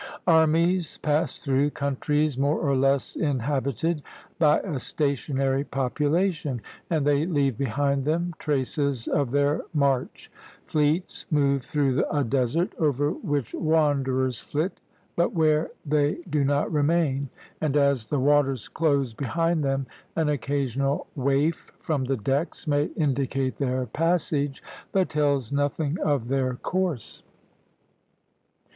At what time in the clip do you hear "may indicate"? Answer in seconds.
22.65-23.57